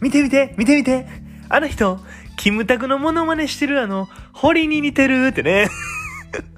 [0.00, 1.06] 見て見て、見て見て。
[1.48, 1.98] あの人、
[2.36, 5.68] キムタクのモノマネしてるあの、堀に似てるってね。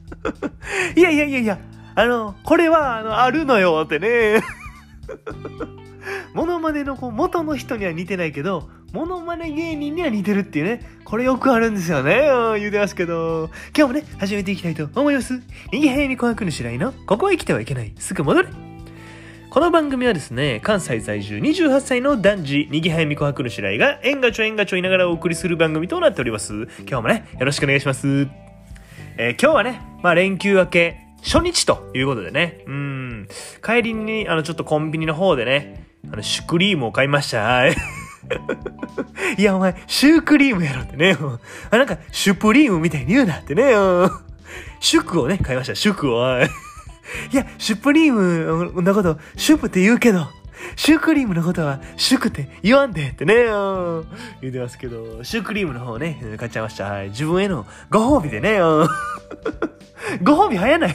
[0.96, 1.58] いやいやいやいや、
[1.94, 4.42] あの、これは、あの、あるのよってね。
[6.34, 10.80] モノマネのこう元の人には似てないけど、モノマネ芸人には似てるっていうね。
[11.04, 12.22] これよくあるんですよね。
[12.58, 13.50] 言うてますけど。
[13.76, 15.40] 今日もね、始めていきたいと思います。
[15.72, 17.92] 右辺に琥珀の白井の、ここへ来てはいけない。
[17.98, 18.69] すぐ戻れ。
[19.50, 26.68] この番組はですね、関西在住28歳の男児、にぎはやみこはくの白井が、縁がちょ縁がちょ言いながらお送りする番組となっております。
[26.88, 28.28] 今日もね、よろしくお願いします。
[29.16, 33.28] えー今日はね、まあ連休明け、初日ということでね、うん、
[33.60, 37.42] 帰りに、あの、ちょっとコンビニの方でね、あの、シュクリームを買いました。
[37.42, 37.74] はい。
[39.36, 41.16] いや、お前、シュークリームやろってね。
[41.72, 43.64] あ、なんか、シュプリームみたいに言うなってね。
[44.78, 45.74] シュクをね、買いました。
[45.74, 46.20] シュクを。
[46.20, 46.69] はい
[47.32, 50.28] いや、シュプリームのこと、シュプって言うけど、
[50.76, 53.34] シュークリームのことは、シュクって言わんでってね、
[54.40, 56.84] 言うてますけど、シュークリームの方ね、買っちゃいました。
[56.84, 57.08] はい。
[57.08, 58.58] 自分へのご褒美でね、
[60.22, 60.94] ご褒美早ない。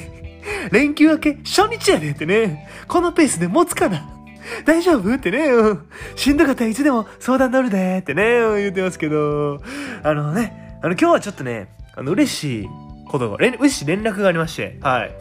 [0.71, 4.07] 連休明け、初日やでってね、このペースで持つかな。
[4.63, 5.87] 大丈夫ってね、うん。
[6.15, 8.57] しんどかったらいつでも相談乗るでってね、うん。
[8.57, 9.61] 言うてますけど、
[10.03, 12.67] あのね、あの今日はちょっとね、あの嬉しい
[13.07, 15.11] ことが、嬉しい連絡がありまして、はい。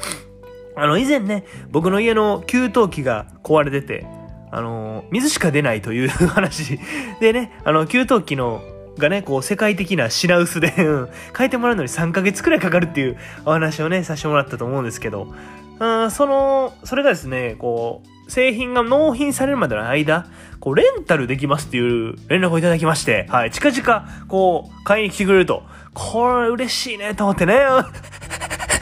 [0.77, 4.07] あの、以前ね、僕の家の給湯器が壊れてて、
[4.51, 6.79] あの、水しか出ないという 話
[7.21, 8.63] でね、あの、給湯器の、
[8.99, 15.35] がね、こう、世界的な品薄で、うん変えてもらうのに3ヶ月くらいかかるっていうお話をね、させてもらったと思うんですけど、
[15.81, 20.27] あーその、それがですね、こう、製品が納品されるまでの間、
[20.61, 27.59] こう、レンタルできますっていう連絡をいただきまして、はい、近々、こう、買いに来てくれると、これ嬉しいね、と思ってね、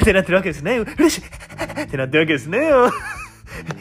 [0.03, 0.79] ってなってるわけですね。
[0.79, 1.23] 嬉しい
[1.83, 2.71] ってなってるわけですね。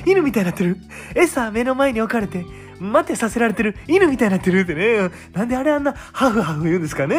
[0.06, 0.78] 犬みたいになってる。
[1.16, 2.46] 餌目の前に置かれて、
[2.80, 3.76] 待てさせられてる。
[3.88, 5.10] 犬みたいになってるってね。
[5.34, 7.16] なんであれあんなハフハフ言うんですかね。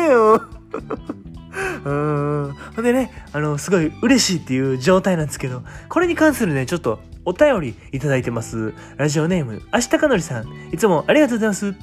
[1.84, 2.54] うん。
[2.76, 8.74] ほんでね、あの、すごい嬉しいっていう状態なんですけど、これに関するね、ちょっとお便りいただいてます。
[8.96, 10.46] ラジオネーム、あしたかのりさん。
[10.72, 11.74] いつもありがとうございます。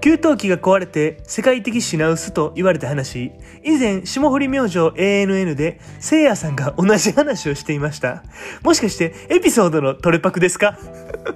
[0.00, 3.32] 給湯器が壊れて世界的品薄と言われた話。
[3.62, 8.22] 以前、霜降り明星 ANN で、聖夜さんが同じ話をしていました。
[8.62, 10.78] もしかして、エピソードのトレパクですか？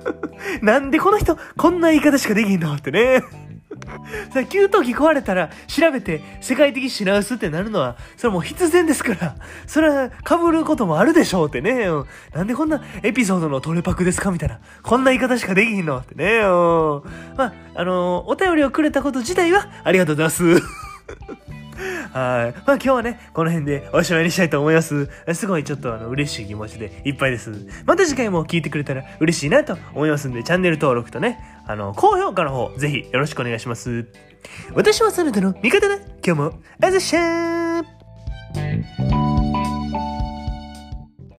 [0.62, 2.74] なんでこの人、こんな言い方しかできんの？
[2.74, 3.22] ってね。
[4.32, 11.71] さ、給湯器壊れたら調べて世界的品薄ってなるのは、それもう必然ですから、 それは被ることもあるでしょうってね。
[11.88, 12.04] うん
[12.34, 14.59] なんでこんなエピソードのトレパクですかみたいな。
[14.83, 16.41] こんな言い方しかできひんのってね。
[16.41, 17.03] うん
[17.37, 20.62] まあ、あのお便りをくれたこと自体はありがとうございます。
[22.12, 22.60] はい。
[22.66, 25.09] まあ今日はね、この辺でおしまいにしたいと思います。
[25.33, 27.50] すごいちょっとあの嬉しい気持ちでいっぱいです。
[27.84, 34.06] また次回も聞いてくれたら嬉しいなと思いますんで、チャンネル登録とね、あの、高評価の方、ぜひよろしくお願いします。
[34.75, 36.52] 私はサラダの味方だ今日も、
[36.82, 39.03] あざしゃー